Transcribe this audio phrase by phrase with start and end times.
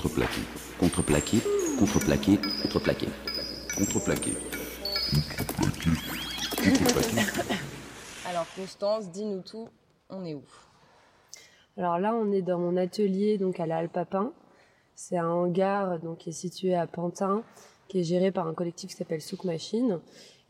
[0.00, 0.40] contreplaqué,
[0.78, 1.38] contreplaqué,
[1.78, 3.08] contreplaqué, contreplaqué,
[3.76, 4.32] contreplaqué,
[5.36, 5.90] contreplaqué,
[6.56, 7.16] contreplaqué.
[8.26, 9.68] Alors Constance, dis-nous tout,
[10.08, 10.42] on est où?
[11.76, 14.32] Alors là, on est dans mon atelier, donc à la Halle Papin.
[14.94, 17.42] C'est un hangar donc, qui est situé à Pantin,
[17.88, 20.00] qui est géré par un collectif qui s'appelle Souk Machine,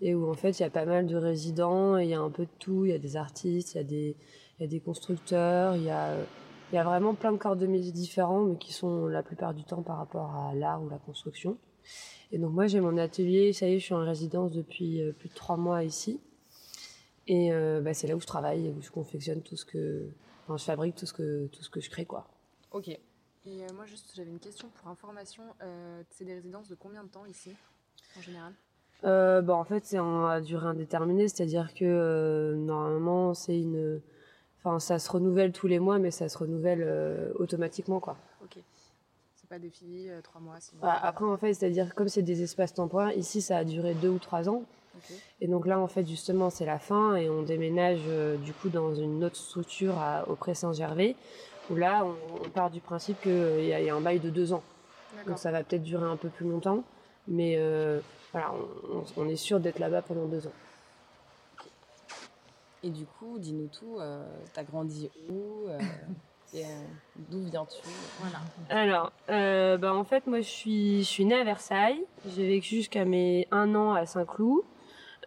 [0.01, 2.21] et où en fait il y a pas mal de résidents, et il y a
[2.21, 4.17] un peu de tout, il y a des artistes, il y a des,
[4.59, 6.15] il y a des constructeurs, il y a,
[6.73, 9.55] il y a vraiment plein de corps de métiers différents, mais qui sont la plupart
[9.55, 11.57] du temps par rapport à l'art ou la construction.
[12.33, 15.13] Et donc moi j'ai mon atelier, ça y est, je suis en résidence depuis euh,
[15.13, 16.21] plus de trois mois ici.
[17.27, 20.09] Et euh, bah, c'est là où je travaille, où je confectionne tout ce que,
[20.45, 22.29] enfin, je fabrique tout ce que tout ce que je crée quoi.
[22.71, 22.89] Ok.
[22.89, 22.99] Et
[23.47, 25.43] euh, moi, juste, j'avais une question pour information.
[25.63, 27.57] Euh, c'est des résidences de combien de temps ici,
[28.19, 28.53] en général?
[29.03, 34.03] Bah, en fait, c'est à durée indéterminée, c'est-à-dire que normalement, c'est une.
[34.63, 38.17] Enfin, ça se renouvelle tous les mois, mais ça se renouvelle euh, automatiquement, quoi.
[38.45, 38.59] Ok.
[39.37, 42.23] C'est pas défini, euh, trois mois, six mois Bah, après, en fait, c'est-à-dire comme c'est
[42.23, 44.63] des espaces temporaires, ici, ça a duré deux ou trois ans.
[45.41, 48.69] Et donc là, en fait, justement, c'est la fin et on déménage euh, du coup
[48.69, 51.17] dans une autre structure à, au Pré Saint-Gervais,
[51.71, 54.19] où là, on, on part du principe qu'il y, a- il y a un bail
[54.21, 54.63] de deux ans.
[55.27, 56.83] Donc ça va peut-être durer un peu plus longtemps,
[57.29, 57.57] mais
[58.33, 60.53] voilà, on, on- on est sûr d'être là-bas pendant deux ans.
[62.83, 65.79] Et du coup, dis-nous tout, euh, t'as grandi où euh,
[66.55, 66.59] euh,
[67.31, 67.83] D'où viens-tu?
[68.21, 68.41] Voilà.
[68.71, 72.03] Alors, euh, bah, en fait, moi, je suis, je suis née à Versailles.
[72.35, 74.63] J'ai vécu jusqu'à mes un an à Saint-Cloud.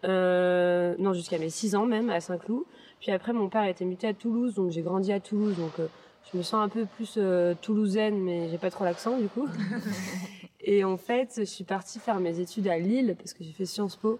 [0.04, 2.64] Euh, non, jusqu'à mes six ans même à Saint-Cloud.
[3.00, 5.56] Puis après, mon père a été muté à Toulouse, donc j'ai grandi à Toulouse.
[5.56, 5.86] Donc, euh,
[6.32, 9.48] je me sens un peu plus euh, toulousaine, mais j'ai pas trop l'accent du coup.
[10.60, 13.66] Et en fait, je suis partie faire mes études à Lille parce que j'ai fait
[13.66, 14.18] Sciences Po.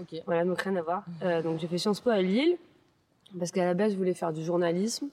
[0.00, 0.22] Ok.
[0.26, 1.04] Voilà, donc rien à voir.
[1.22, 2.56] Euh, donc j'ai fait Sciences Po à Lille
[3.38, 5.08] parce qu'à la base je voulais faire du journalisme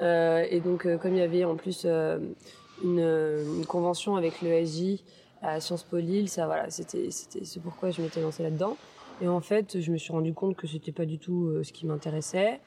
[0.00, 5.02] Euh, et donc euh, comme il y avait en plus une, une convention avec l'ESJ
[5.42, 8.76] à Sciences Po Lille, ça voilà, c'était c'est pourquoi je m'étais lancée là-dedans.
[9.20, 11.86] Et en fait, je me suis rendu compte que c'était pas du tout ce qui
[11.86, 12.60] m'intéressait.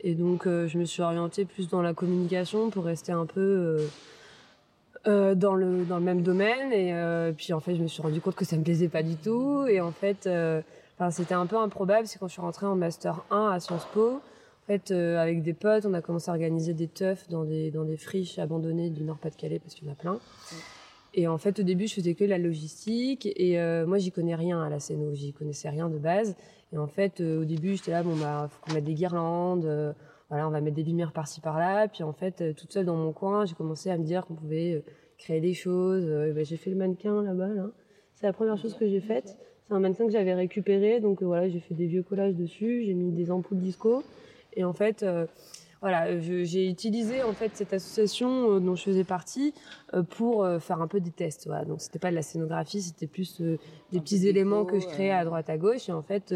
[0.00, 3.88] Et donc je me suis orientée plus dans la communication pour rester un peu
[5.06, 8.00] euh, dans le dans le même domaine et euh, puis en fait je me suis
[8.00, 10.62] rendu compte que ça me plaisait pas du tout et en fait euh,
[10.94, 13.86] enfin c'était un peu improbable c'est quand je suis rentrée en master 1 à Sciences
[13.92, 17.44] Po en fait euh, avec des potes on a commencé à organiser des teufs dans
[17.44, 20.18] des dans des friches abandonnées du Nord-Pas-de-Calais parce qu'il y en a plein
[21.14, 24.34] et en fait au début je faisais que la logistique et euh, moi j'y connais
[24.34, 26.36] rien à la scéno j'y connaissais rien de base
[26.72, 29.94] et en fait euh, au début j'étais là bon bah faut qu'on mette des guirlandes
[30.30, 31.86] voilà, on va mettre des lumières par-ci par-là.
[31.86, 34.82] Puis en fait, toute seule dans mon coin, j'ai commencé à me dire qu'on pouvait
[35.18, 36.06] créer des choses.
[36.06, 37.48] Ben, j'ai fait le mannequin là-bas.
[37.48, 37.66] Là.
[38.14, 39.36] C'est la première chose que j'ai faite.
[39.66, 41.00] C'est un mannequin que j'avais récupéré.
[41.00, 42.84] Donc euh, voilà, j'ai fait des vieux collages dessus.
[42.84, 44.02] J'ai mis des ampoules disco.
[44.54, 45.26] Et en fait, euh,
[45.80, 49.54] voilà, j'ai utilisé en fait cette association euh, dont je faisais partie
[50.10, 51.46] pour faire un peu des tests.
[51.46, 51.64] Voilà.
[51.64, 53.58] Donc c'était pas de la scénographie, c'était plus des
[53.94, 55.88] Un petits déco, éléments que je créais à droite à gauche.
[55.88, 56.34] Et en fait,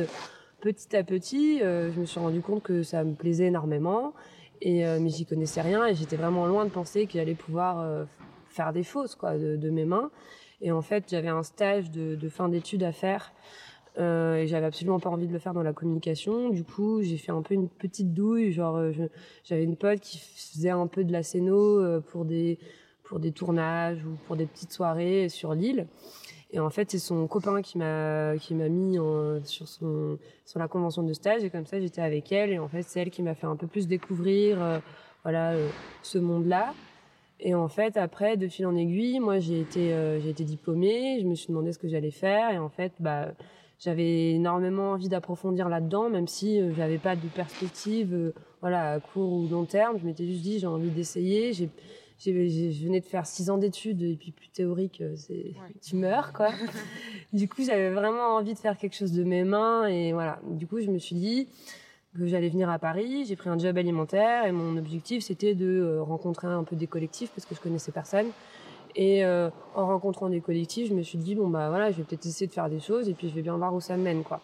[0.61, 4.15] petit à petit, je me suis rendu compte que ça me plaisait énormément.
[4.61, 8.07] Et mais j'y connaissais rien et j'étais vraiment loin de penser qu'il allait pouvoir
[8.59, 10.11] faire des fausses quoi de, mes mains.
[10.61, 13.33] Et en fait, j'avais un stage de, fin d'études à faire.
[13.99, 16.51] Euh, et j'avais absolument pas envie de le faire dans la communication.
[16.51, 18.53] Du coup, j'ai fait un peu une petite douille.
[18.53, 18.93] Genre, euh,
[19.45, 22.59] j'avais une pote qui faisait un peu de la scéno euh, pour des
[23.05, 25.87] pour des tournages ou pour des petites soirées sur l'île.
[26.51, 28.99] Et en fait, c'est son copain qui m'a qui m'a mis
[29.45, 32.69] sur son sur la convention de stage et comme ça, j'étais avec elle et en
[32.69, 34.81] fait, c'est elle qui m'a fait un peu plus découvrir
[35.23, 35.55] voilà
[36.03, 36.75] ce monde-là.
[37.41, 41.19] Et en fait, après, de fil en aiguille, moi, j'ai été euh, j'ai été diplômée,
[41.21, 43.33] je me suis demandé ce que j'allais faire et en fait, bah
[43.79, 49.01] j'avais énormément envie d'approfondir là-dedans, même si euh, j'avais pas de perspective, euh, voilà, à
[49.01, 49.99] court ou long terme.
[50.01, 51.53] Je m'étais juste dit, j'ai envie d'essayer.
[51.53, 51.69] J'ai,
[52.19, 55.53] j'ai, j'ai- je venais de faire six ans d'études et puis plus théorique, euh, c'est,
[55.81, 56.49] tu meurs, quoi.
[57.33, 60.41] du coup, j'avais vraiment envie de faire quelque chose de mes mains et voilà.
[60.51, 61.47] Du coup, je me suis dit
[62.17, 63.25] que j'allais venir à Paris.
[63.27, 66.87] J'ai pris un job alimentaire et mon objectif, c'était de euh, rencontrer un peu des
[66.87, 68.29] collectifs parce que je connaissais personne.
[68.97, 72.05] Et euh, en rencontrant des collectifs, je me suis dit bon bah voilà, je vais
[72.05, 74.23] peut-être essayer de faire des choses et puis je vais bien voir où ça mène
[74.23, 74.41] quoi.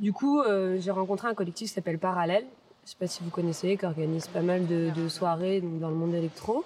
[0.00, 2.46] Du coup, euh, j'ai rencontré un collectif qui s'appelle Parallèle.
[2.84, 5.90] Je sais pas si vous connaissez, qui organise pas mal de, de soirées donc, dans
[5.90, 6.64] le monde électro.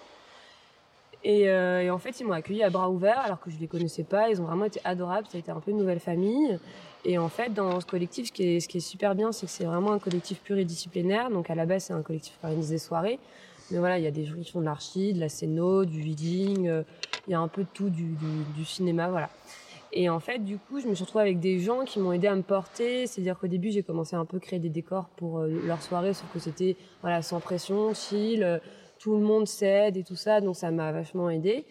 [1.25, 3.67] Et, euh, et en fait, ils m'ont accueilli à bras ouverts alors que je les
[3.67, 4.29] connaissais pas.
[4.29, 5.27] Ils ont vraiment été adorables.
[5.27, 6.59] Ça a été un peu une nouvelle famille.
[7.07, 9.93] Et en fait, dans ce collectif, ce qui est, super bien, c'est que c'est vraiment
[9.93, 11.31] un collectif pluridisciplinaire.
[11.31, 13.19] Donc à la base, c'est un collectif qui organise des soirées.
[13.71, 16.03] Mais voilà, il y a des gens qui font de l'archi, de la scéno, du
[16.03, 16.69] reading.
[16.69, 16.83] euh,
[17.27, 19.31] Il y a un peu de tout, du, cinéma, voilà.
[19.93, 22.27] Et en fait, du coup, je me suis retrouvée avec des gens qui m'ont aidé
[22.27, 23.07] à me porter.
[23.07, 26.13] C'est-à-dire qu'au début, j'ai commencé un peu à créer des décors pour euh, leur soirée,
[26.13, 28.61] sauf que c'était voilà sans pression, chill.
[28.99, 31.65] Tout le monde s'aide et tout ça, donc ça m'a vachement aidé.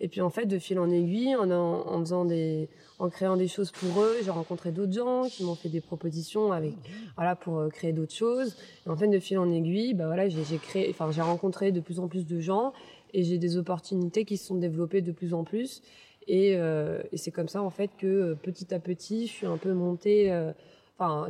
[0.00, 2.68] Et puis en fait, de fil en aiguille, en, faisant des,
[2.98, 6.52] en créant des choses pour eux, j'ai rencontré d'autres gens qui m'ont fait des propositions
[6.52, 6.74] avec,
[7.16, 8.56] voilà, pour euh, créer d'autres choses.
[8.86, 11.80] Et en fait, de fil en aiguille, bah voilà, j'ai créé, enfin, j'ai rencontré de
[11.80, 12.72] plus en plus de gens
[13.12, 15.82] et j'ai des opportunités qui se sont développées de plus en plus.
[16.26, 19.58] Et, euh, c'est comme ça en fait que euh, petit à petit, je suis un
[19.58, 20.32] peu montée.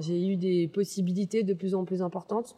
[0.00, 2.56] J'ai eu des possibilités de plus en plus importantes,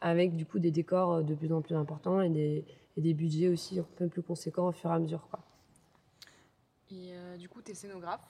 [0.00, 2.64] avec du coup des décors de plus en plus importants et des,
[2.96, 5.26] et des budgets aussi un peu plus conséquents au fur et à mesure.
[5.30, 5.40] Quoi.
[6.90, 8.20] Et euh, du coup, tu es scénographe.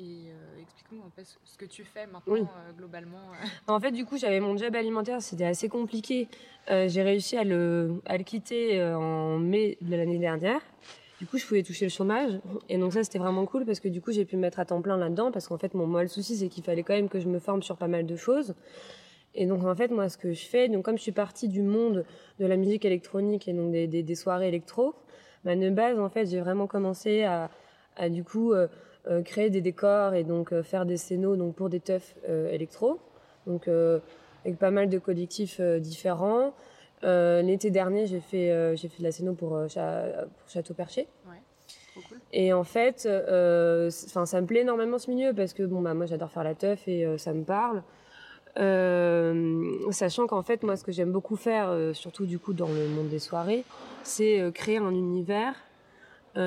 [0.00, 3.20] Et euh, explique-nous un peu ce que tu fais maintenant, euh, globalement.
[3.68, 6.28] En fait, du coup, j'avais mon job alimentaire, c'était assez compliqué.
[6.66, 10.60] j'ai réussi à le, à le quitter en mai de l'année dernière.
[11.20, 12.40] Du coup, je pouvais toucher le chômage.
[12.68, 14.64] Et donc ça, c'était vraiment cool parce que du coup, j'ai pu me mettre à
[14.64, 15.30] temps plein là-dedans.
[15.30, 17.38] Parce qu'en fait, mon moi, le souci, c'est qu'il fallait quand même que je me
[17.38, 18.54] forme sur pas mal de choses.
[19.34, 21.62] Et donc, en fait, moi, ce que je fais, donc comme je suis partie du
[21.62, 22.04] monde
[22.38, 24.94] de la musique électronique et donc des, des, des soirées électro,
[25.44, 27.50] bah, de base, en fait, j'ai vraiment commencé à,
[27.96, 28.68] à du coup, euh,
[29.08, 32.14] euh, créer des décors et donc euh, faire des scénos donc, pour des teufs
[32.50, 33.00] électro.
[33.46, 33.68] Donc,
[34.44, 36.54] avec pas mal de collectifs différents.
[37.02, 41.08] L'été dernier, j'ai fait, j'ai fait de la scéno pour, pour Château Perché.
[41.26, 41.42] Ouais,
[42.08, 42.18] cool.
[42.32, 46.06] Et en fait, enfin, ça me plaît énormément ce milieu parce que bon, bah, moi,
[46.06, 47.82] j'adore faire la teuf et ça me parle.
[48.56, 53.08] Sachant qu'en fait, moi, ce que j'aime beaucoup faire, surtout du coup dans le monde
[53.08, 53.64] des soirées,
[54.02, 55.54] c'est créer un univers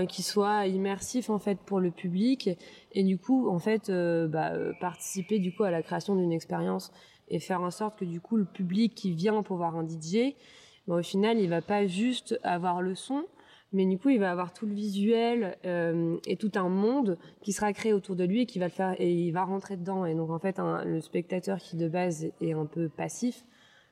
[0.10, 2.50] qui soit immersif en fait pour le public
[2.92, 6.92] et du coup en fait bah, participer du coup à la création d'une expérience
[7.28, 10.36] et faire en sorte que du coup le public qui vient pour voir un DJ,
[10.88, 13.26] ben, au final il va pas juste avoir le son,
[13.76, 17.52] mais du coup il va avoir tout le visuel euh, et tout un monde qui
[17.52, 20.06] sera créé autour de lui et qui va le faire et il va rentrer dedans.
[20.06, 23.46] Et donc en fait le spectateur qui de base est un peu passif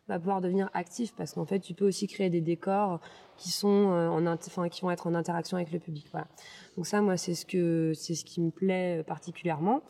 [0.07, 2.99] va pouvoir devenir actif parce qu'en fait tu peux aussi créer des décors
[3.37, 6.27] qui sont euh, en enfin qui vont être en interaction avec le public voilà.
[6.75, 9.81] Donc ça moi c'est ce que c'est ce qui me plaît euh, particulièrement.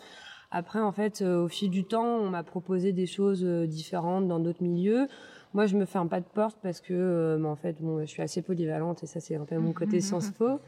[0.56, 4.40] Après, en fait, euh, au fil du temps, on m'a proposé des choses différentes dans
[4.40, 5.08] d'autres milieux.
[5.54, 8.22] Moi, je me ferme pas de porte parce que, euh, en fait, bon, je suis
[8.22, 10.60] assez polyvalente et ça, c'est un peu mon côté Sciences Po.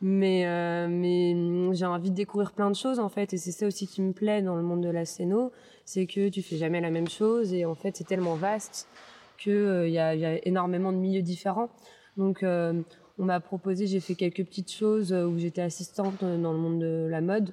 [0.00, 3.32] Mais, euh, mais mm, j'ai envie de découvrir plein de choses, en fait.
[3.32, 5.52] Et c'est ça aussi qui me plaît dans le monde de la scéno.
[5.84, 8.88] C'est que tu fais jamais la même chose et en fait, c'est tellement vaste
[9.38, 11.68] qu'il euh, y, a, y a énormément de milieux différents.
[12.16, 12.80] Donc, euh,
[13.18, 17.08] on m'a proposé, j'ai fait quelques petites choses où j'étais assistante dans le monde de
[17.10, 17.52] la mode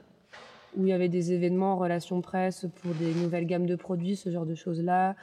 [0.77, 4.15] où il y avait des événements en relation presse pour des nouvelles gammes de produits,
[4.15, 5.15] ce genre de choses-là.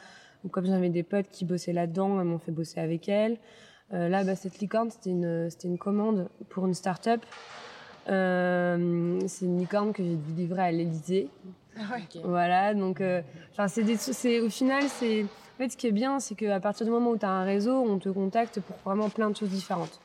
[0.42, 3.38] Donc, comme j'avais des potes qui bossaient là-dedans, elles m'ont fait bosser avec elles.
[3.92, 7.20] Euh, là, bah, cette licorne, c'était une, c'était une commande pour une start-up.
[8.08, 11.28] Euh, c'est une licorne que j'ai dû livrer à l'Elysée.
[11.76, 12.20] Ah ouais.
[12.24, 13.22] Voilà, donc, euh,
[13.52, 16.58] enfin, c'est des, c'est, au final, c'est, en fait, ce qui est bien, c'est qu'à
[16.58, 19.36] partir du moment où tu as un réseau, on te contacte pour vraiment plein de
[19.36, 20.00] choses différentes.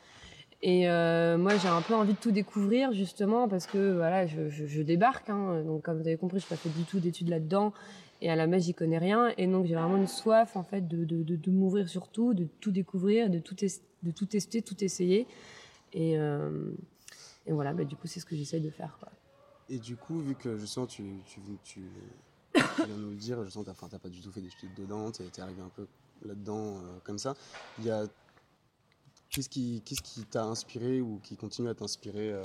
[0.62, 4.50] Et euh, moi, j'ai un peu envie de tout découvrir, justement, parce que voilà, je,
[4.50, 5.30] je, je débarque.
[5.30, 7.74] Hein, donc, comme vous avez compris, je n'ai pas fait du tout d'études là-dedans.
[8.22, 9.34] Et à la base, j'y connais rien.
[9.38, 12.48] Et donc, j'ai vraiment une soif, en fait, de, de, de, m'ouvrir sur tout, de
[12.60, 15.28] tout découvrir, de tout, de tout tester, tout essayer.
[15.94, 16.72] Et, euh,
[17.46, 18.98] et voilà, bah, du coup, c'est ce que j'essaye de faire.
[19.70, 21.82] Et du coup, vu que justement tu, tu, tu,
[22.54, 25.26] tu viens nous le dire, je sens t'as pas du tout fait d'études dedans, t'es
[25.26, 25.88] es arrivé un peu
[26.26, 27.36] là-dedans euh, comme ça.
[27.80, 28.06] Il y a
[29.30, 32.44] qu'est-ce qui qu'est-ce qui t'a inspiré ou qui continue à t'inspirer euh,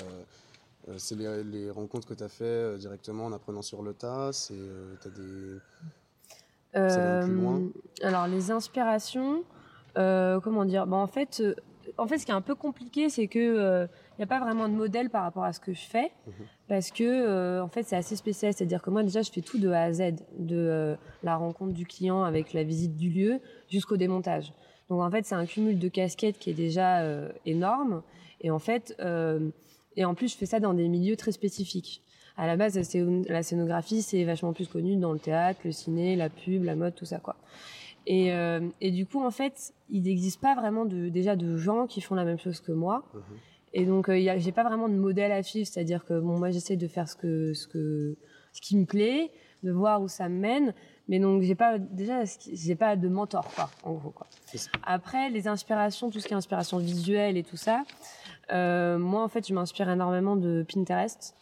[0.88, 4.32] euh, C'est les, les rencontres que t'as fait euh, directement en apprenant sur le tas.
[4.32, 5.58] C'est euh, t'as des
[6.72, 7.62] Ça plus loin?
[8.02, 9.44] Alors, les inspirations,
[9.98, 10.86] euh, comment dire?
[10.86, 11.54] Bah, en, fait, euh,
[11.98, 14.68] en fait, ce qui est un peu compliqué, c'est que il n'y a pas vraiment
[14.68, 16.12] de modèle par rapport à ce que je fais.
[16.26, 16.32] Mhm.
[16.68, 18.52] Parce que, euh, en fait, c'est assez spécial.
[18.52, 21.72] C'est-à-dire que moi, déjà, je fais tout de A à Z, de euh, la rencontre
[21.72, 24.52] du client avec la visite du lieu jusqu'au démontage.
[24.88, 28.02] Donc, en fait, c'est un cumul de casquettes qui est déjà euh, énorme.
[28.42, 29.50] Et en fait, euh,
[29.96, 32.02] et en plus, je fais ça dans des milieux très spécifiques.
[32.36, 35.72] À la base, la scé- la scénographie, c'est vachement plus connu dans le théâtre, le
[35.72, 37.36] ciné, la pub, la mode, tout ça, quoi.
[38.06, 41.86] Et, euh, et du coup, en fait, il n'existe pas vraiment de, déjà de gens
[41.86, 43.04] qui font la même chose que moi.
[43.14, 43.22] Mhm.
[43.74, 46.76] Et donc, euh, j'ai pas vraiment de modèle à suivre, c'est-à-dire que bon, moi, j'essaie
[46.76, 48.16] de faire ce que, ce que,
[48.52, 49.30] ce qui me plaît,
[49.62, 50.74] de voir où ça me mène.
[51.08, 52.22] Mais donc, j'ai pas, déjà,
[52.52, 54.26] j'ai pas de mentor, quoi, en gros, quoi.
[54.84, 57.84] Après, les inspirations, tout ce qui est inspiration visuelle et tout ça,
[58.50, 61.34] moi, en fait, je m'inspire énormément de Pinterest.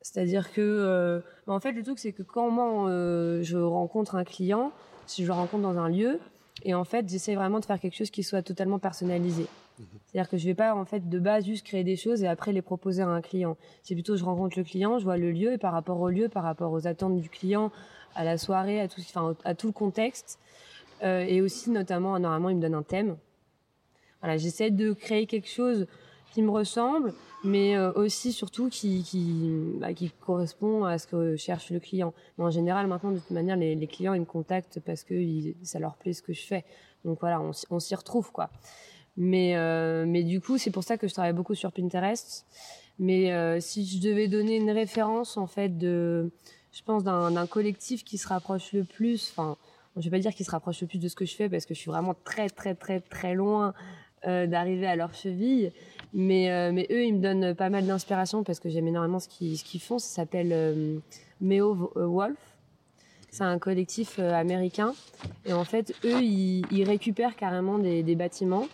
[0.00, 4.14] C'est-à-dire que, euh, bah, en fait, le truc, c'est que quand moi, euh, je rencontre
[4.16, 4.72] un client,
[5.06, 6.20] si je le rencontre dans un lieu,
[6.64, 9.46] et en fait, j'essaie vraiment de faire quelque chose qui soit totalement personnalisé.
[10.06, 12.52] C'est-à-dire que je vais pas, en fait, de base, juste créer des choses et après
[12.52, 13.56] les proposer à un client.
[13.82, 16.28] C'est plutôt, je rencontre le client, je vois le lieu, et par rapport au lieu,
[16.28, 17.72] par rapport aux attentes du client,
[18.14, 20.38] à la soirée, à tout, enfin, à tout le contexte,
[21.02, 23.16] euh, et aussi, notamment, normalement, il me donne un thème.
[24.20, 25.86] voilà, j'essaie de créer quelque chose
[26.32, 27.12] qui me ressemble,
[27.44, 32.14] mais euh, aussi surtout qui qui, bah, qui correspond à ce que cherche le client.
[32.38, 35.14] Mais en général, maintenant, de toute manière, les, les clients ils me contactent parce que
[35.14, 36.64] ils- ça leur plaît ce que je fais.
[37.04, 38.48] Donc voilà, on, on s'y retrouve quoi.
[39.16, 42.46] Mais euh, mais du coup, c'est pour ça que je travaille beaucoup sur Pinterest.
[42.98, 46.30] Mais euh, si je devais donner une référence en fait de,
[46.72, 49.56] je pense d'un collectif qui se rapproche le plus, enfin,
[49.96, 51.66] je vais pas dire qui se rapproche le plus de ce que je fais parce
[51.66, 53.74] que je suis vraiment très très très très loin
[54.24, 55.72] d'arriver à leur cheville.
[56.14, 59.28] Mais, euh, mais eux, ils me donnent pas mal d'inspiration parce que j'aime énormément ce
[59.28, 59.98] qu'ils font.
[59.98, 60.98] Ça s'appelle euh,
[61.40, 62.36] Meo euh, Wolf.
[63.30, 64.92] C'est un collectif euh, américain.
[65.46, 68.68] Et en fait, eux, ils, récupèrent carrément des, bâtiments.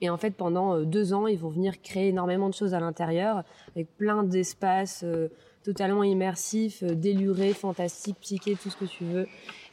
[0.00, 2.80] Et en fait, pendant euh, deux ans, ils vont venir créer énormément de choses à
[2.80, 3.42] l'intérieur,
[3.74, 5.28] avec plein d'espaces euh,
[5.64, 9.26] totalement immersifs, euh, délurés, fantastiques, psychés, tout ce que tu veux.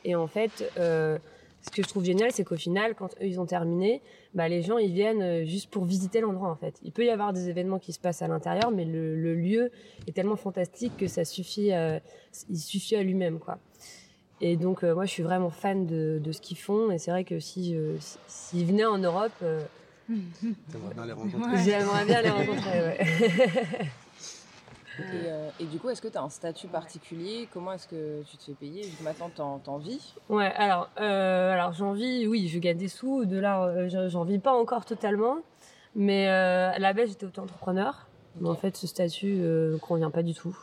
[0.05, 1.19] Et en fait, euh,
[1.61, 4.01] ce que je trouve génial, c'est qu'au final, quand eux, ils ont terminé,
[4.33, 6.75] bah, les gens, ils viennent euh, juste pour visiter l'endroit, en fait.
[6.83, 9.71] Il peut y avoir des événements qui se passent à l'intérieur, mais le, le lieu
[10.07, 11.99] est tellement fantastique que ça suffit, euh,
[12.49, 13.59] il suffit à lui-même, quoi.
[14.41, 16.91] Et donc, euh, moi, je suis vraiment fan de, de ce qu'ils font.
[16.91, 19.61] Et c'est vrai que si, je- si- s'ils venaient en Europe, euh,
[20.09, 21.51] T'aimerais bien les rencontrer.
[21.51, 21.63] Ouais.
[21.63, 22.99] j'aimerais bien les rencontrer, ouais.
[24.99, 27.47] Et, euh, et du coup, est-ce que tu as un statut particulier?
[27.51, 28.91] Comment est-ce que tu te fais payer?
[29.01, 30.15] Maintenant, t'en, t'en vis?
[30.29, 33.25] Ouais, alors, euh, alors j'en vis, oui, je gagne des sous.
[33.25, 35.37] De là, euh, je- j'en vis pas encore totalement.
[35.95, 38.09] Mais euh, à la base, j'étais auto-entrepreneur.
[38.39, 40.57] Mais en fait, ce statut me convient pas du tout.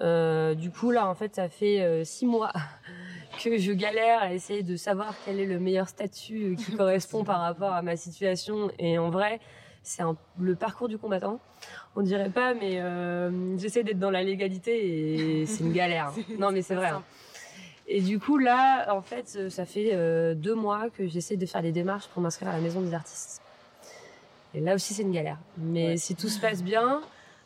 [0.00, 2.52] Du coup, là, en fait, ça fait six mois
[3.44, 7.40] que je galère à essayer de savoir quel est le meilleur statut qui correspond par
[7.40, 8.70] rapport à ma situation.
[8.78, 9.40] Et en vrai,
[9.82, 11.40] c'est un- le parcours du combattant.
[11.96, 16.12] On dirait pas, mais euh, j'essaie d'être dans la légalité et c'est une galère.
[16.38, 16.88] Non, mais c'est vrai.
[16.88, 17.02] hein.
[17.88, 21.46] Et du coup, là, en fait, euh, ça fait euh, deux mois que j'essaie de
[21.46, 23.42] faire les démarches pour m'inscrire à la maison des artistes.
[24.54, 25.38] Et là aussi, c'est une galère.
[25.58, 25.96] Mais Ouais.
[25.96, 27.00] si tout se passe bien,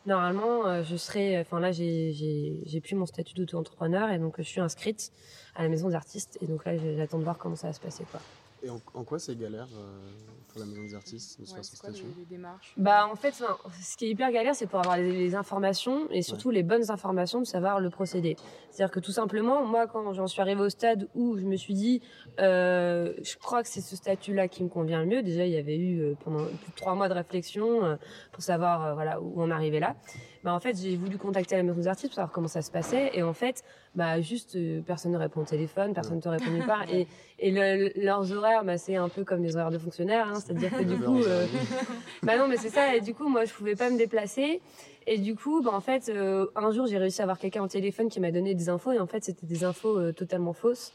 [0.04, 1.40] normalement, euh, je serai.
[1.40, 5.10] Enfin, là, j'ai plus mon statut d'auto-entrepreneur et donc je suis inscrite
[5.54, 6.36] à la maison des artistes.
[6.42, 8.20] Et donc là, j'attends de voir comment ça va se passer, quoi.
[8.66, 10.08] Et en, en quoi c'est galère euh,
[10.48, 12.72] pour la maison des artistes de se Ouais, faire c'est quoi les, statut les démarches?
[12.76, 16.08] Bah en fait, enfin, ce qui est hyper galère, c'est pour avoir les, les informations
[16.10, 18.36] et surtout les bonnes informations de savoir le procédé.
[18.70, 21.74] C'est-à-dire que tout simplement, moi, quand j'en suis arrivée au stade où je me suis
[21.74, 22.02] dit,
[22.40, 25.22] euh, je crois que c'est ce statut-là qui me convient le mieux.
[25.22, 27.96] Déjà, il y avait eu euh, pendant plus de trois mois de réflexion euh,
[28.32, 29.94] pour savoir euh, voilà où on arrivait là.
[30.42, 32.70] Bah en fait, j'ai voulu contacter la maison des artistes pour savoir comment ça se
[32.70, 33.62] passait et en fait,
[33.96, 37.06] bah juste euh, personne ne répond au téléphone, personne ne te répond nulle part et
[37.38, 40.70] et le- leurs horaires, bah, c'est un peu comme des horaires de fonctionnaires, hein, c'est-à-dire
[40.70, 41.46] que du coup, euh,
[42.22, 42.94] bah non, mais c'est ça.
[42.94, 44.60] Et du coup, moi, je pouvais pas me déplacer.
[45.06, 47.68] Et du coup, bah, en fait, euh, un jour, j'ai réussi à avoir quelqu'un au
[47.68, 48.92] téléphone qui m'a donné des infos.
[48.92, 50.92] Et en fait, c'était des infos totalement fausses.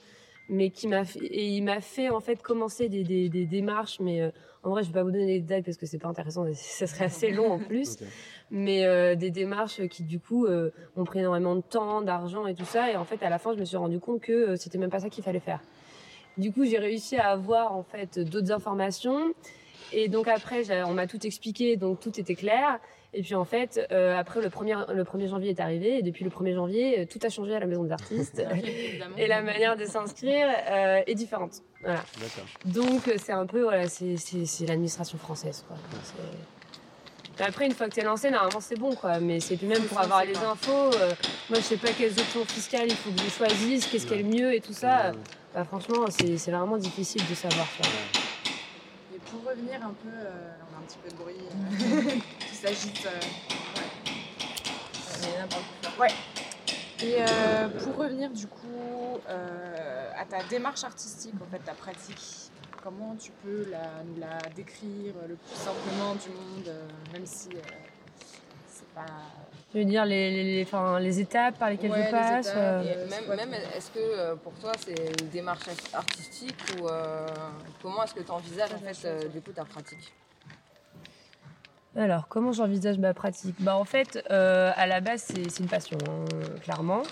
[0.50, 4.00] Mais qui m'a fait, et il m'a fait, en fait, commencer des, des, des démarches.
[4.00, 4.32] Mais euh,
[4.64, 6.46] en vrai, je vais pas vous donner les détails parce que c'est pas intéressant.
[6.46, 7.98] et Ça serait assez long en plus.
[8.50, 12.56] Mais euh, des démarches qui, du coup, euh, ont pris énormément de temps, d'argent et
[12.56, 12.92] tout ça.
[12.92, 15.00] Et en fait, à la fin, je me suis rendu compte que c'était même pas
[15.00, 15.62] ça qu'il fallait faire.
[16.38, 19.34] Du coup, j'ai réussi à avoir, en fait, d'autres informations.
[19.94, 22.80] Et donc après, on m'a tout expliqué, donc tout était clair.
[23.14, 26.24] Et puis en fait, euh, après le 1er, le 1er janvier est arrivé, et depuis
[26.24, 28.40] le 1er janvier, euh, tout a changé à la Maison des artistes.
[28.40, 29.18] Évidemment.
[29.18, 31.56] et la manière de s'inscrire euh, est différente.
[31.82, 32.04] Voilà.
[32.66, 34.16] Donc c'est un peu, voilà, c'est,
[34.68, 35.66] l'administration française.
[35.68, 35.76] Quoi.
[37.40, 39.20] Mais après, une fois que t'es lancé, normalement c'est bon, quoi.
[39.20, 40.72] Mais c'est plus même pour avoir les infos.
[40.94, 41.12] euh,
[41.50, 44.22] moi, je sais pas quelles options fiscales il faut que je choisisse, qu'est-ce qui est
[44.22, 45.10] le mieux et tout ça.
[45.12, 45.18] Ouais,
[45.54, 47.68] Bah, franchement, c'est, c'est vraiment difficile de savoir.
[47.78, 47.90] quoi.
[49.16, 52.20] Et pour revenir un peu, euh, un petit peu de bruit euh,
[52.50, 53.06] qui s'agite.
[53.06, 53.20] euh,
[56.00, 56.10] ouais.
[57.04, 62.52] Et euh, pour revenir du coup euh, à ta démarche artistique, en fait, ta pratique,
[62.84, 67.50] comment tu peux la, nous la décrire le plus simplement du monde, euh, même si
[67.56, 67.60] euh,
[68.68, 69.06] c'est pas.
[69.74, 72.48] Je veux dire, les, les, les, enfin, les étapes par lesquelles Ouais, je les passe.
[72.48, 76.58] étapes, euh, Et Euh, c'est même, même est-ce que pour toi c'est une démarche artistique
[76.80, 77.26] ou euh,
[77.82, 80.14] comment est-ce que tu envisages en fait euh, du coup ta pratique?
[81.96, 83.56] Alors, comment j'envisage ma pratique?
[83.60, 86.24] Bah, en fait, euh, à la base, c'est une passion, hein,
[86.64, 87.04] clairement.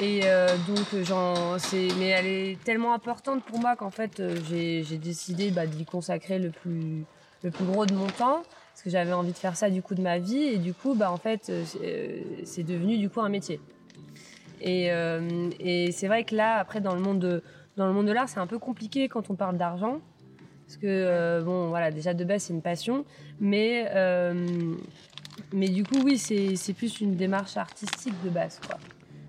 [0.00, 1.56] Et euh, donc, j'en,
[1.98, 6.40] mais elle est tellement importante pour moi qu'en fait, euh, j'ai décidé bah, d'y consacrer
[6.40, 7.04] le plus,
[7.44, 9.94] le plus gros de mon temps, parce que j'avais envie de faire ça du coup
[9.94, 11.52] de ma vie, et du coup, bah, en fait,
[12.44, 13.60] c'est devenu du coup un métier.
[14.60, 14.90] Et,
[15.60, 17.44] et c'est vrai que là, après, dans le monde de,
[17.76, 20.00] dans le monde de l'art, c'est un peu compliqué quand on parle d'argent.
[20.70, 23.04] Parce que, euh, bon, voilà, déjà de base, c'est une passion.
[23.40, 24.76] Mais, euh,
[25.52, 28.78] mais du coup, oui, c'est plus une démarche artistique de base, quoi.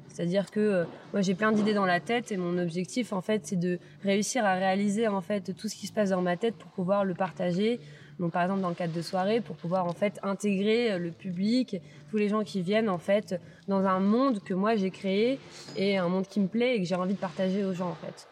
[0.07, 0.83] C'est-à-dire que euh,
[1.13, 4.43] moi j'ai plein d'idées dans la tête et mon objectif en fait c'est de réussir
[4.43, 7.13] à réaliser en fait tout ce qui se passe dans ma tête pour pouvoir le
[7.13, 7.79] partager.
[8.19, 11.77] Donc par exemple dans le cadre de soirées pour pouvoir en fait intégrer le public,
[12.09, 15.39] tous les gens qui viennent en fait dans un monde que moi j'ai créé
[15.77, 17.95] et un monde qui me plaît et que j'ai envie de partager aux gens en
[17.95, 18.27] fait.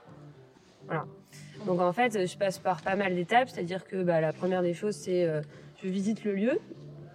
[0.86, 1.06] Voilà.
[1.66, 4.74] Donc en fait je passe par pas mal d'étapes, c'est-à-dire que bah, la première des
[4.74, 5.42] choses c'est euh,
[5.84, 6.60] je visite le lieu,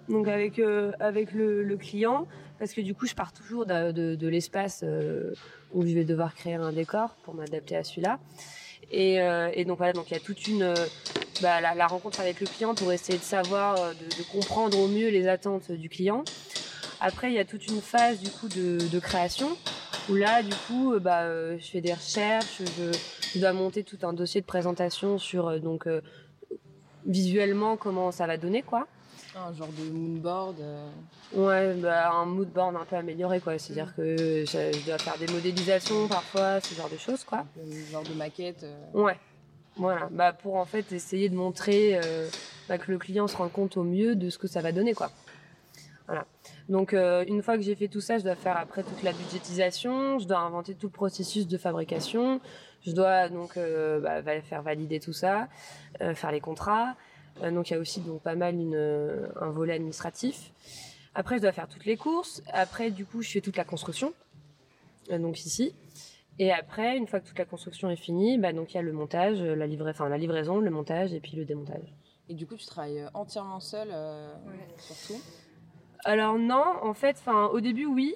[0.09, 2.27] donc avec euh, avec le, le client
[2.59, 5.33] parce que du coup je pars toujours de, de, de l'espace euh,
[5.73, 8.19] où je vais devoir créer un décor pour m'adapter à celui-là.
[8.93, 10.75] Et, euh, et donc voilà donc il y a toute une euh,
[11.43, 14.79] bah, la, la rencontre avec le client pour essayer de savoir euh, de, de comprendre
[14.79, 16.23] au mieux les attentes du client.
[17.01, 19.57] Après il y a toute une phase du coup de, de création
[20.11, 22.99] où là du coup euh, bah euh, je fais des recherches je,
[23.35, 25.87] je dois monter tout un dossier de présentation sur euh, donc
[27.07, 28.87] visuellement comment ça va donner quoi
[29.37, 30.57] Un genre de moonboard.
[30.61, 30.87] euh,
[31.35, 33.59] Ouais, bah, un mood board un peu amélioré, quoi.
[33.59, 37.39] C'est-à-dire que je, je dois faire des modélisations parfois, ce genre de choses, quoi.
[37.59, 38.63] un genre de maquette.
[38.63, 39.03] euh.
[39.03, 39.17] Ouais.
[39.77, 40.09] Voilà.
[40.13, 42.29] Bah, pour en fait essayer de montrer euh,
[42.69, 44.95] bah, que le client se rend compte au mieux de ce que ça va donner,
[44.95, 45.11] quoi.
[46.07, 46.27] Voilà.
[46.69, 49.13] Donc, euh, une fois que j'ai fait tout ça, je dois faire après toute la
[49.13, 52.41] budgétisation, je dois inventer tout le processus de fabrication,
[52.83, 55.49] je dois donc euh, bah, faire valider tout ça,
[56.03, 56.95] euh, faire les contrats.
[57.43, 60.53] Euh, donc, il y a aussi donc pas mal une, un volet administratif.
[61.15, 62.43] Après, je dois faire toutes les courses.
[62.53, 64.13] Après, du coup, je fais toute la construction.
[65.11, 65.75] Euh, donc ici.
[66.39, 68.83] Et après, une fois que toute la construction est finie, bah, donc il y a
[68.83, 71.95] le montage, la, livra- enfin, la livraison, le montage et puis le démontage.
[72.29, 74.35] Et du coup, tu travailles entièrement seul euh,
[74.79, 75.23] sur tout.
[76.05, 78.15] Alors non, en fait, enfin au début oui,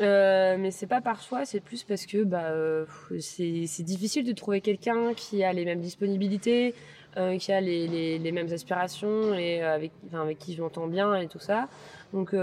[0.00, 2.86] euh, mais c'est pas par choix, c'est plus parce que bah euh,
[3.20, 6.74] c'est difficile de trouver quelqu'un qui a les mêmes disponibilités,
[7.16, 11.14] euh, qui a les, les, mêmes aspirations et euh, avec avec qui je m'entends bien
[11.14, 11.68] et tout ça.
[12.12, 12.34] Donc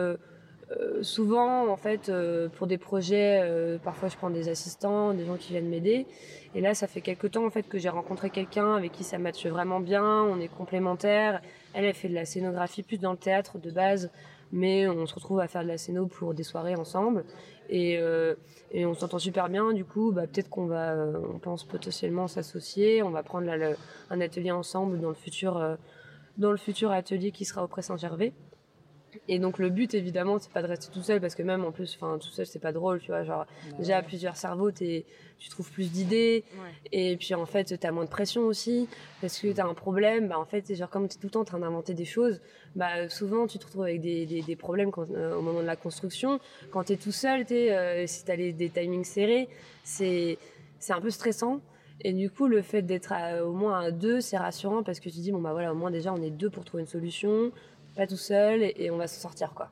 [1.01, 2.11] souvent en fait
[2.57, 6.07] pour des projets, parfois je prends des assistants, des gens qui viennent m'aider.
[6.55, 9.17] Et là, ça fait quelque temps en fait que j'ai rencontré quelqu'un avec qui ça
[9.17, 11.41] matche vraiment bien, on est complémentaires.
[11.73, 14.11] Elle, elle fait de la scénographie plus dans le théâtre de base
[14.51, 17.23] mais on se retrouve à faire de la scéno pour des soirées ensemble.
[17.69, 18.35] Et, euh,
[18.71, 20.97] et on s'entend super bien du coup bah, peut-être qu'on va
[21.33, 23.49] on pense potentiellement s'associer on va prendre
[24.09, 25.75] un atelier ensemble dans le futur euh,
[26.37, 28.33] dans le futur atelier qui sera au Pré Saint-Gervais
[29.27, 31.71] et donc le but évidemment c'est pas de rester tout seul parce que même en
[31.71, 33.45] plus enfin tout seul c'est pas drôle tu vois genre
[33.77, 35.05] déjà à plusieurs cerveaux t'es-
[35.39, 36.69] tu trouves plus d'idées Ouais.
[36.93, 38.87] et puis en fait, t'as moins de pression aussi,
[39.19, 41.41] parce que t'as un problème, bah en fait, c'est genre comme t'es tout le temps
[41.41, 42.39] en train d'inventer des choses,
[42.77, 45.65] bah souvent tu te retrouves avec des, des, des problèmes quand, euh, au moment de
[45.65, 46.39] la construction.
[46.71, 49.49] Quand t'es tout seul, t'es, euh, si t'as les, des timings serrés,
[49.83, 50.37] c'est,
[50.79, 51.59] c'est un peu stressant.
[52.01, 55.19] Et du coup, le fait d'être au moins à deux, c'est rassurant parce que tu
[55.19, 57.51] dis, bon bah voilà, au moins déjà on est deux pour trouver une solution,
[57.95, 59.71] pas tout seul, et, et on va s'en sortir quoi.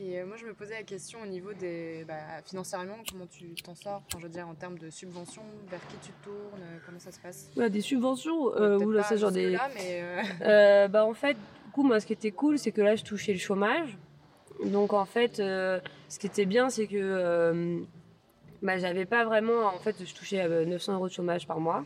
[0.00, 2.04] Et euh, moi, je me posais la question au niveau des.
[2.06, 2.14] Bah,
[2.44, 4.02] financièrement, comment tu t'en sors?
[4.06, 7.12] Enfin, Je veux dire, en termes de subventions, vers qui tu tournes euh, Comment ça
[7.12, 7.48] se passe?
[7.56, 9.56] Ouais, des subventions, euh, ou là, ça genre des.
[9.74, 10.02] mais.
[10.42, 13.04] euh, bah en fait, du coup, moi, ce qui était cool, c'est que là, je
[13.04, 13.96] touchais le chômage.
[14.64, 17.84] Donc en fait, ce qui était bien, c'est que
[18.62, 19.66] bah, j'avais pas vraiment.
[19.66, 21.84] En fait, je touchais euh, 900 euros de chômage par mois,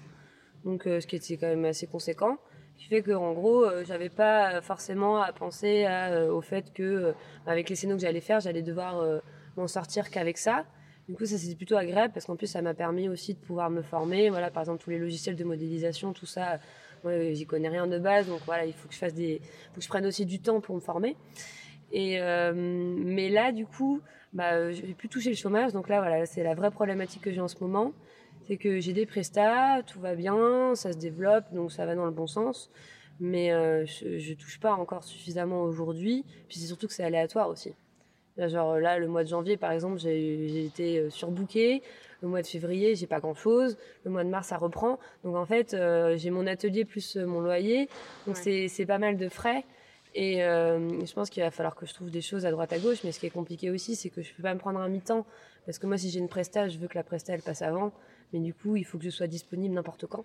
[0.64, 2.38] donc ce qui était quand même assez conséquent.
[2.78, 6.82] Qui fait que en gros, euh, j'avais pas forcément à penser euh, au fait que
[6.82, 7.12] euh,
[7.44, 9.18] avec les scénos que j'allais faire, j'allais devoir euh,
[9.56, 10.64] m'en sortir qu'avec ça.
[11.08, 13.68] Du coup, ça c'était plutôt agréable parce qu'en plus, ça m'a permis aussi de pouvoir
[13.68, 14.30] me former.
[14.30, 16.60] Voilà, par exemple, tous les logiciels de modélisation, tout ça,
[17.04, 19.40] j'y connais rien de base, donc voilà, il faut que je fasse des,
[19.72, 21.16] faut que je prenne aussi du temps pour me former.
[21.92, 22.20] Et
[22.54, 24.02] mais là, du coup,
[24.34, 27.32] bah, je vais plus toucher le chômage, donc là, voilà, c'est la vraie problématique que
[27.32, 27.92] j'ai en ce moment,
[28.48, 32.06] c'est que j'ai des prestats, tout va bien, ça se développe, donc ça va dans
[32.06, 32.70] le bon sens,
[33.20, 36.24] mais euh, je, je touche pas encore suffisamment aujourd'hui.
[36.48, 37.74] Puis c'est surtout que c'est aléatoire aussi.
[38.38, 41.82] Genre là, le mois de janvier, par exemple, j'ai été euh, surbookée.
[42.22, 43.76] Le mois de février, j'ai pas grand chose.
[44.04, 44.98] Le mois de mars, ça reprend.
[45.24, 47.88] Donc en fait, euh, j'ai mon atelier plus mon loyer.
[48.26, 48.42] Donc Ouais.
[48.42, 49.64] c'est c'est pas mal de frais.
[50.14, 52.78] Et euh, je pense qu'il va falloir que je trouve des choses à droite à
[52.78, 52.98] gauche.
[53.02, 55.26] Mais ce qui est compliqué aussi, c'est que je peux pas me prendre un mi-temps.
[55.66, 57.92] Parce que moi, si j'ai une presta, je veux que la presta, elle passe avant.
[58.32, 60.24] Mais du coup, il faut que je sois disponible n'importe quand.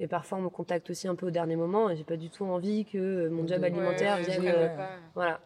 [0.00, 1.90] Et parfois, on me contacte aussi un peu au dernier moment.
[1.90, 4.42] Et j'ai pas du tout envie que euh, mon job Ouais, alimentaire vienne.
[4.46, 4.68] euh,
[5.14, 5.40] voilà.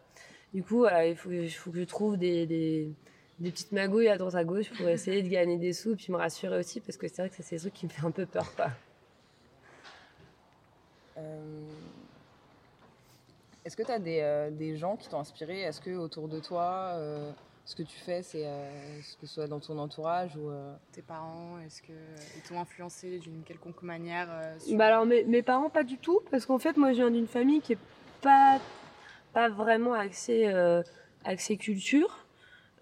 [0.53, 2.91] Du coup, voilà, il faut, il faut que je trouve des, des,
[3.39, 6.17] des petites magouilles à droite à gauche pour essayer de gagner des sous, puis me
[6.17, 8.25] rassurer aussi, parce que c'est vrai que c'est des trucs qui me fait un peu
[8.25, 8.55] peur.
[8.55, 8.69] Quoi.
[11.17, 11.61] Euh,
[13.65, 15.61] Est-ce que tu as des, euh, des gens qui t'ont inspiré?
[15.61, 17.31] Est-ce que autour de toi, euh,
[17.69, 18.67] ce que tu fais, c'est euh,
[19.03, 21.93] ce que ce soit dans ton entourage ou euh, Tes parents, est-ce qu'ils
[22.47, 26.19] t'ont influencé d'une quelconque manière euh, sur- Bah alors, mes, mes parents, pas du tout,
[26.31, 27.77] parce qu'en fait, moi, je viens d'une famille qui est
[28.21, 28.59] pas,
[29.33, 30.81] pas vraiment axée, euh,
[31.25, 32.25] axée culture.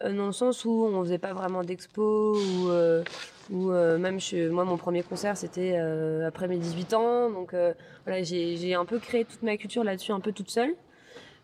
[0.03, 3.03] euh, dans le sens où on faisait pas vraiment d'expo ou euh,
[3.49, 7.53] ou euh, même je- moi mon premier concert c'était euh, après mes 18 ans donc
[7.55, 7.73] euh,
[8.05, 10.75] voilà j'ai j'ai un peu créé toute ma culture là-dessus un peu toute seule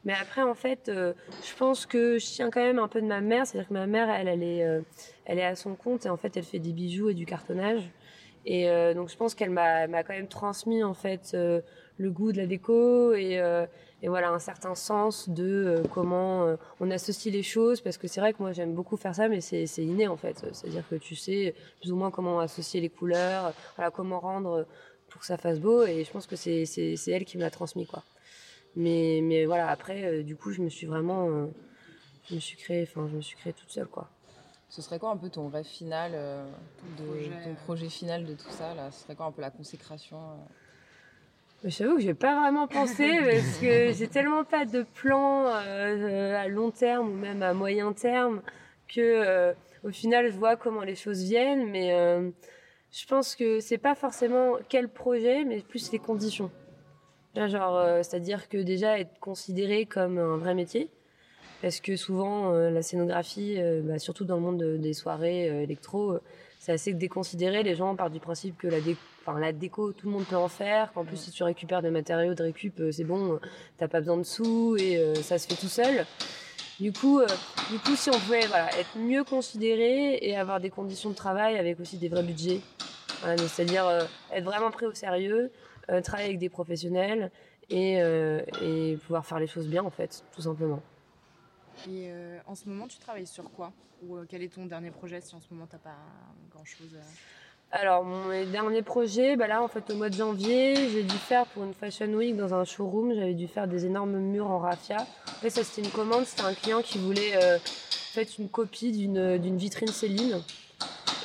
[0.06, 1.13] mais après en fait euh,
[1.44, 3.48] je pense que je tiens quand même un peu de ma mère.
[3.48, 4.82] C'est-à-dire que ma mère elle elle est euh,
[5.26, 7.89] elle est à son compte et en fait elle fait des bijoux et du cartonnage.
[8.46, 12.38] Et euh, donc je pense qu'elle m'a quand même transmis en fait le goût de
[12.38, 13.42] la déco et
[14.02, 17.80] et voilà un certain sens de comment on associe les choses.
[17.80, 20.46] Parce que c'est vrai que moi j'aime beaucoup faire ça mais c'est inné en fait.
[20.52, 24.68] C'est-à-dire que tu sais plus ou moins comment associer les couleurs voilà comment rendre
[25.08, 25.86] pour que ça fasse beau.
[25.86, 28.04] Et je pense que c'est c'est c'est elle qui me l'a transmis quoi
[28.76, 31.48] mais mais voilà après euh, du coup je me suis vraiment euh,
[32.30, 34.10] je me suis créée enfin je me suis créée toute seule quoi.
[34.70, 36.44] Ce serait quoi un peu ton rêve final, euh,
[36.98, 38.90] Ton de, projet, ton projet final de tout ça là?
[38.92, 40.36] Ce serait quoi un peu la consécration euh?
[41.66, 46.48] J'avoue que j'ai pas vraiment pensé parce que j'ai tellement pas de plan euh, à
[46.48, 48.42] long terme ou même à moyen terme
[48.88, 52.30] que euh, au final je vois comment les choses viennent mais euh,
[52.92, 56.52] je pense que c'est pas forcément quel projet mais plus les conditions.
[57.36, 60.89] Là, genre euh, c'est-à-dire que déjà être considéré comme un vrai métier
[61.62, 65.63] parce que souvent euh, la scénographie euh, bah, surtout dans le monde de- des soirées
[65.63, 66.17] électro
[66.60, 67.63] c'est assez déconsidéré.
[67.63, 70.36] Les gens partent du principe que la déco enfin la déco tout le monde peut
[70.36, 70.93] en faire.
[70.93, 73.39] Qu'en plus si tu récupères des matériaux de récup c'est bon
[73.78, 76.06] t'as pas besoin de sous et ça se fait tout seul.
[76.80, 77.28] Du coup euh,
[77.72, 81.58] du coup si on pouvait voilà être mieux considéré et avoir des conditions de travail
[81.58, 82.62] avec aussi des vrais budgets.
[83.22, 84.02] Voilà, c'est-à-dire euh,
[84.34, 85.50] être vraiment pris au sérieux
[85.89, 87.30] euh, travailler avec des professionnels
[87.69, 90.82] et, euh, et pouvoir faire les choses bien en fait tout simplement
[91.89, 93.74] Et euh, en ce moment, tu travailles sur quoi?
[94.08, 95.98] Ou quel est ton dernier projet si en ce moment, t'as pas
[96.52, 96.98] grand-chose
[97.72, 101.46] Alors, mon dernier projet, bah là, en fait, au mois de janvier, j'ai dû faire
[101.48, 104.98] pour une Fashion Week dans un showroom, j'avais dû faire des énormes murs en raffia.
[105.28, 109.38] En fait, ça, c'était une commande, c'était un client qui voulait fait, une copie d'une
[109.38, 110.41] d'une vitrine Céline.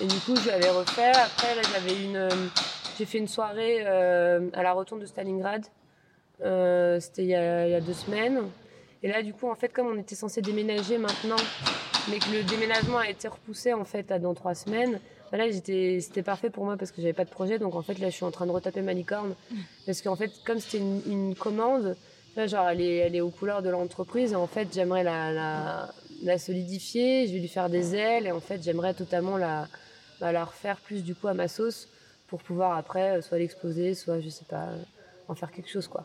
[0.01, 1.11] Et du coup, je l'avais refait.
[1.11, 2.29] Après, là, j'avais une.
[2.99, 5.65] J'ai fait une soirée euh, à la rotonde de Stalingrad.
[6.45, 8.43] Euh, c'était il, y a- deux semaines.
[9.03, 11.37] Et là, du coup, en fait, comme on était censé déménager maintenant,
[12.11, 14.99] mais que le déménagement a été repoussé en fait dans trois semaines,
[15.31, 17.59] bah là, c'était parfait pour moi parce que j'avais pas de projet.
[17.61, 19.35] Donc en fait, là, je suis en train de retaper ma licorne
[19.87, 21.97] parce qu'en fait, comme c'était une, commande,
[22.35, 26.39] vois, genre elle est, elle est aux couleurs de l'entreprise et en fait, j'aimerais la
[26.39, 27.29] solidifier.
[27.29, 29.69] Je vais lui faire des ailes et en fait, j'aimerais totalement la,
[30.21, 31.89] bah, la refaire plus du coup à ma sauce
[32.29, 34.83] pour pouvoir après euh, soit l'exposer, soit je sais pas, euh,
[35.29, 36.05] en faire quelque chose quoi.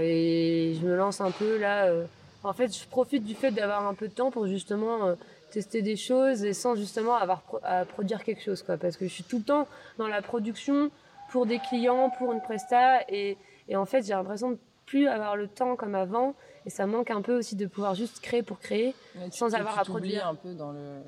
[0.00, 1.86] Et je me lance un peu là.
[1.86, 2.04] euh,
[2.42, 5.14] en fait, je profite du fait d'avoir un peu de temps pour justement
[5.50, 9.12] tester des choses et sans justement avoir à produire quelque chose quoi parce que je
[9.12, 9.66] suis tout le temps
[9.98, 10.90] dans la production
[11.30, 13.36] pour des clients pour une presta et,
[13.68, 16.34] et en fait j'ai l'impression de plus avoir le temps comme avant
[16.66, 18.94] et ça manque un peu aussi de pouvoir juste créer pour créer
[19.30, 20.26] tu- Sans tu- avoir tu à produire.
[20.26, 21.00] un peu dans le,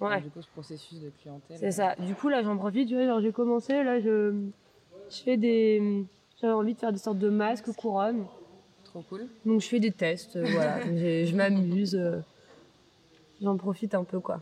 [0.00, 1.56] dans, ouais du coup, ce processus de clientèle.
[1.58, 4.34] c'est ça du coup là j'en profite tu vois genre j'ai commencé là je
[5.10, 6.04] je fais des
[6.40, 8.24] j'avais envie de faire des sortes de masques couronnes
[8.84, 9.26] Trop cool.
[9.44, 12.18] donc je fais des tests euh, voilà je m'amuse euh,
[13.42, 14.40] j'en profite un peu quoi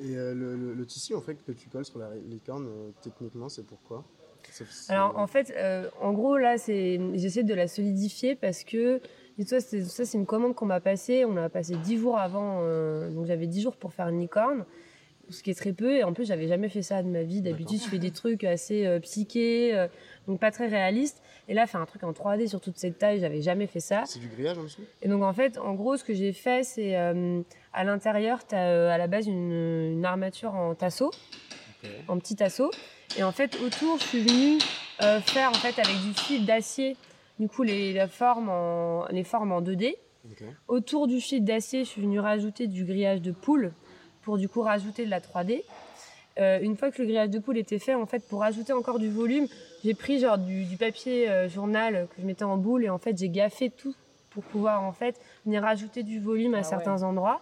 [0.00, 2.90] Et euh, le, le- le tissu en fait que tu colles sur la licorne, euh,
[3.02, 4.04] techniquement, c'est pourquoi
[4.88, 9.00] Alors en fait, euh, en gros là, c'est j'essaie de la solidifier parce que
[9.44, 11.24] c'est- ça c'est une commande qu'on m'a passée.
[11.24, 14.64] On l'a passée dix jours avant, euh, donc j'avais dix jours pour faire une licorne,
[15.28, 15.96] ce qui est très peu.
[15.96, 17.42] Et en plus, j'avais jamais fait ça de ma vie.
[17.42, 19.88] D'habitude, je fais des trucs assez euh, psychés, euh,
[20.26, 21.22] donc pas très réalistes.
[21.48, 24.02] Et là, faire un truc en 3D sur toute cette taille, j'avais jamais fait ça.
[24.06, 26.64] c'est du grillage en dessous Et donc en fait, en gros, ce que j'ai fait,
[26.64, 27.40] c'est euh,
[27.72, 29.52] à l'intérieur, tu as à la base une,
[29.92, 31.10] une armature en tasseau
[32.08, 32.70] en petit tasseau.
[33.16, 34.58] Et en fait, autour, je suis venue
[35.22, 36.96] faire en fait avec du fil d'acier,
[37.38, 39.96] du coup les, la forme en, les formes en 2D.
[40.30, 40.44] Ok.
[40.68, 43.72] Autour du fil d'acier, je suis venue rajouter du grillage de poule
[44.22, 45.62] pour du coup rajouter de la 3D.
[46.38, 48.98] Euh, une fois que le grillage de poule était fait, en fait, pour rajouter encore
[48.98, 49.46] du volume,
[49.84, 52.98] j'ai pris genre du, du papier euh, journal que je mettais en boule et en
[52.98, 53.94] fait j'ai gaffé tout
[54.30, 57.40] pour pouvoir en fait venir rajouter du volume à Ah certains endroits.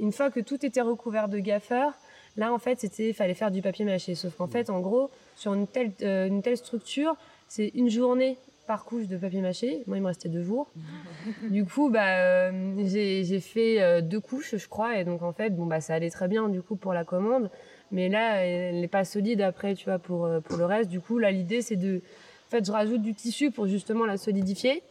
[0.00, 1.92] Une fois que tout était recouvert de gaffeur,
[2.36, 4.14] là en fait c'était fallait faire du papier mâché.
[4.14, 7.14] Sauf qu'en fait en gros sur une telle euh, une telle structure,
[7.48, 8.38] c'est une journée
[8.68, 9.82] par couche de papier mâché.
[9.86, 10.68] Moi il me restait deux jours.
[11.50, 15.50] du coup bah euh, j'ai fait euh, deux couches je crois et donc en fait
[15.50, 17.50] bon bah ça allait très bien du coup pour la commande.
[17.90, 20.90] Mais là, elle n'est pas solide après, tu vois, pour, euh, pour le reste.
[20.90, 22.02] Du coup, là, l'idée, c'est de.
[22.46, 24.82] En fait, je rajoute du tissu pour justement la solidifier.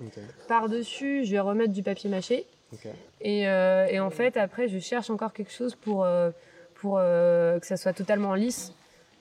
[0.48, 2.48] Par-dessus, je vais remettre du papier mâché.
[3.22, 6.08] Et, euh, et en fait, après, je cherche encore quelque chose pour,
[6.74, 8.74] pour que ça soit totalement lisse.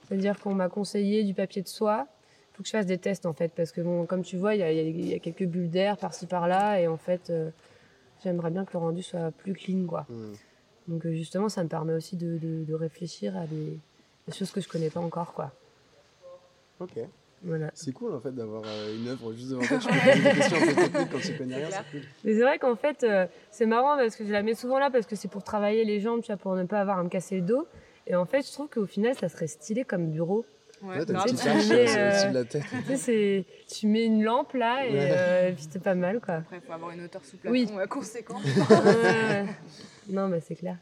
[0.07, 2.07] C'est-à-dire qu'on m'a conseillé du papier de soie.
[2.57, 3.51] Il faut que je fasse des tests, en fait.
[3.55, 5.19] Parce que, bon, comme tu vois, il y a, il y a- il y a
[5.19, 6.79] quelques bulles d'air par-ci par-là.
[6.81, 7.51] Et en fait, euh,
[8.23, 10.05] j'aimerais bien que le rendu soit plus clean, quoi.
[10.09, 10.33] Hmm.
[10.87, 13.77] Donc euh, justement, ça me permet aussi de, de- de réfléchir à des,
[14.27, 15.51] des choses que je connais pas encore, quoi.
[16.79, 16.93] Ok.
[17.43, 17.69] Voilà.
[17.75, 19.77] C'est cool en fait d'avoir euh, une œuvre juste devant toi.
[19.81, 22.01] Tu peux poser des questions un peu techniques quand tu connais rien, c'est cool.
[22.23, 24.89] Mais c'est vrai qu'en fait, euh, c'est marrant parce que je la mets souvent là
[24.89, 27.09] parce que c'est pour travailler les jambes, tu vois, pour ne pas avoir à me
[27.09, 27.67] casser le dos.
[28.07, 30.45] Et en fait, je trouve qu'au final, ça serait stylé comme bureau.
[30.81, 31.25] Ouais, t'as une grave.
[31.25, 32.63] petite Tu mets, au-dessus de la tête.
[32.69, 35.09] tu sais, c'est, tu mets une lampe là et Ouais.
[35.11, 36.35] euh, puis c'est pas mal, quoi.
[36.35, 37.67] Après, il faut avoir une hauteur sous plafond Oui.
[37.73, 38.43] euh, conséquente.
[40.09, 40.77] Non, bah c'est clair.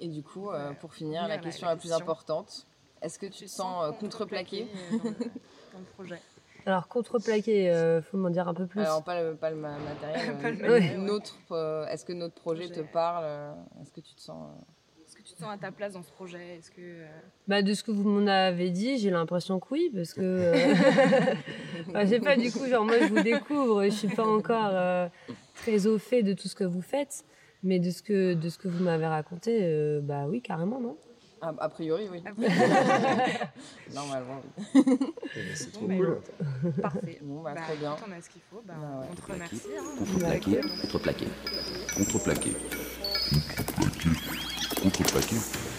[0.00, 2.66] Et du coup, euh, pour finir, la la- question la la plus importante.
[3.02, 5.10] Est-ce que tu te sens euh, contreplaqué dans dans
[5.78, 6.20] le projet?
[6.64, 8.80] Alors, contreplaqué, euh, faut m'en dire un peu plus.
[8.82, 10.70] Alors pas le, pas le ma- matériel, Pas le matériel,
[11.00, 11.04] ouais.
[11.04, 13.24] notre, euh, est-ce que notre projet te parle
[13.82, 14.62] Est-ce que tu te sens euh,
[15.22, 16.56] que tu te sens à ta place dans ce projet?
[16.58, 17.06] Est-ce que euh,
[17.48, 20.20] Bah, de ce que vous m'en avez dit, j'ai l'impression que oui, parce que.
[20.22, 20.74] euh,
[21.88, 24.70] bah, je sais pas, du coup, genre, moi, je vous découvre, je suis pas encore
[24.72, 25.08] euh,
[25.54, 27.24] très au fait de tout ce que vous faites,
[27.62, 30.96] mais de ce que, de ce que vous m'avez raconté, euh, bah oui, carrément, non?
[31.40, 32.22] A, a priori, oui.
[32.24, 32.46] Après,
[33.94, 34.62] Normalement, oui.
[35.34, 36.18] Eh ben, C'est trop Bon, cool.
[36.80, 37.18] parfait.
[37.22, 37.96] Bon, bah, Bah, très bien.
[38.06, 38.62] On a ce qu'il faut.
[38.66, 39.06] Bah, Bah, ouais.
[39.10, 39.60] on te remercie.
[39.76, 39.82] hein.
[39.98, 41.26] Contreplaqué, contreplaqué,
[41.96, 42.50] contreplaqué,
[45.02, 45.71] contreplaqué, contreplaqué.